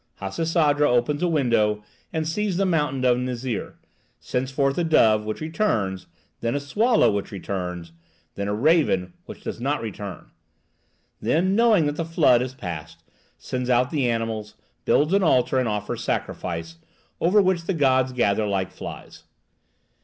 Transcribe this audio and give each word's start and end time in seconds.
Hasisadra 0.19 0.89
opens 0.89 1.21
a 1.21 1.27
window 1.27 1.83
and 2.11 2.27
sees 2.27 2.57
the 2.57 2.65
mountain 2.65 3.05
of 3.05 3.19
Nizir, 3.19 3.77
sends 4.19 4.49
forth 4.49 4.75
a 4.79 4.83
dove, 4.83 5.25
which 5.25 5.41
returns; 5.41 6.07
then 6.39 6.55
a 6.55 6.59
swallow, 6.59 7.11
which 7.11 7.29
returns; 7.29 7.91
then 8.33 8.47
a 8.47 8.53
raven, 8.55 9.13
which 9.25 9.43
does 9.43 9.61
not 9.61 9.79
return; 9.79 10.31
then, 11.21 11.55
knowing 11.55 11.85
that 11.85 11.97
the 11.97 12.03
flood 12.03 12.41
has 12.41 12.55
passed, 12.55 13.03
sends 13.37 13.69
out 13.69 13.91
the 13.91 14.09
animals, 14.09 14.55
builds 14.85 15.13
an 15.13 15.21
altar, 15.21 15.59
and 15.59 15.67
offers 15.69 16.03
sacrifice, 16.03 16.77
over 17.19 17.39
which 17.39 17.65
the 17.65 17.73
gods 17.75 18.11
gather 18.11 18.47
like 18.47 18.71
flies. 18.71 19.25